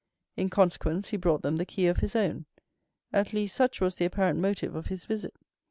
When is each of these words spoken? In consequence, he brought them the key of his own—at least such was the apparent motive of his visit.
In 0.35 0.49
consequence, 0.49 1.09
he 1.09 1.17
brought 1.17 1.43
them 1.43 1.57
the 1.57 1.63
key 1.67 1.85
of 1.85 1.97
his 1.97 2.15
own—at 2.15 3.33
least 3.33 3.55
such 3.55 3.79
was 3.79 3.93
the 3.97 4.05
apparent 4.05 4.39
motive 4.39 4.73
of 4.73 4.87
his 4.87 5.05
visit. 5.05 5.35